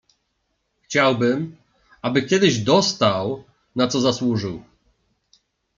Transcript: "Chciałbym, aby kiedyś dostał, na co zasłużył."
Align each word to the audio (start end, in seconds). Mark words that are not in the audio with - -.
"Chciałbym, 0.81 1.57
aby 2.01 2.21
kiedyś 2.21 2.59
dostał, 2.59 3.43
na 3.75 3.87
co 3.87 4.01
zasłużył." 4.01 4.63